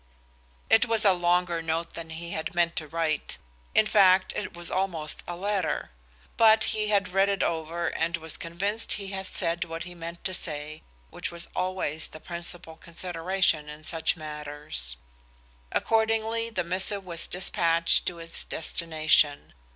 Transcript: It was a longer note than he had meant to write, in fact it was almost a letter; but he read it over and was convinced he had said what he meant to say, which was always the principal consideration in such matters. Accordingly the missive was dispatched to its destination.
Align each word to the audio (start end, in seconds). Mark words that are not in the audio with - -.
It 0.67 0.87
was 0.87 1.05
a 1.05 1.13
longer 1.13 1.61
note 1.61 1.93
than 1.93 2.09
he 2.09 2.31
had 2.31 2.55
meant 2.55 2.75
to 2.77 2.87
write, 2.87 3.37
in 3.75 3.85
fact 3.85 4.33
it 4.35 4.55
was 4.55 4.71
almost 4.71 5.21
a 5.27 5.35
letter; 5.35 5.91
but 6.37 6.63
he 6.63 6.91
read 6.99 7.29
it 7.29 7.43
over 7.43 7.89
and 7.89 8.17
was 8.17 8.35
convinced 8.35 8.93
he 8.93 9.09
had 9.09 9.27
said 9.27 9.63
what 9.63 9.83
he 9.83 9.93
meant 9.93 10.23
to 10.23 10.33
say, 10.33 10.81
which 11.11 11.31
was 11.31 11.49
always 11.55 12.07
the 12.07 12.19
principal 12.19 12.77
consideration 12.77 13.69
in 13.69 13.83
such 13.83 14.17
matters. 14.17 14.97
Accordingly 15.71 16.49
the 16.49 16.63
missive 16.63 17.05
was 17.05 17.27
dispatched 17.27 18.07
to 18.07 18.17
its 18.17 18.43
destination. 18.43 19.53